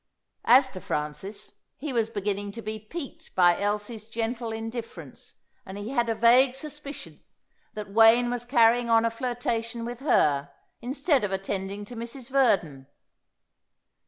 As 0.45 0.67
to 0.71 0.81
Francis, 0.81 1.53
he 1.77 1.93
was 1.93 2.09
beginning 2.09 2.51
to 2.53 2.63
be 2.63 2.79
piqued 2.79 3.35
by 3.35 3.59
Elsie's 3.61 4.07
gentle 4.07 4.51
indifference, 4.51 5.35
and 5.63 5.77
he 5.77 5.89
had 5.91 6.09
a 6.09 6.15
vague 6.15 6.55
suspicion 6.55 7.23
that 7.75 7.93
Wayne 7.93 8.31
was 8.31 8.43
carrying 8.43 8.89
on 8.89 9.05
a 9.05 9.11
flirtation 9.11 9.85
with 9.85 9.99
her 9.99 10.49
instead 10.81 11.23
of 11.23 11.31
attending 11.31 11.85
to 11.85 11.95
Mrs. 11.95 12.31
Verdon. 12.31 12.87